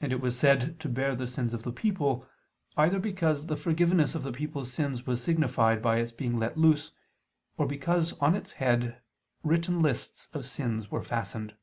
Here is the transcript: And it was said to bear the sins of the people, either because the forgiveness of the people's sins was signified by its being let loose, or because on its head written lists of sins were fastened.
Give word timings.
And 0.00 0.10
it 0.10 0.20
was 0.20 0.36
said 0.36 0.80
to 0.80 0.88
bear 0.88 1.14
the 1.14 1.28
sins 1.28 1.54
of 1.54 1.62
the 1.62 1.70
people, 1.70 2.28
either 2.76 2.98
because 2.98 3.46
the 3.46 3.54
forgiveness 3.56 4.16
of 4.16 4.24
the 4.24 4.32
people's 4.32 4.72
sins 4.72 5.06
was 5.06 5.22
signified 5.22 5.80
by 5.80 5.98
its 5.98 6.10
being 6.10 6.40
let 6.40 6.56
loose, 6.56 6.90
or 7.56 7.64
because 7.64 8.14
on 8.14 8.34
its 8.34 8.54
head 8.54 9.00
written 9.44 9.80
lists 9.80 10.28
of 10.34 10.44
sins 10.44 10.90
were 10.90 11.04
fastened. 11.04 11.54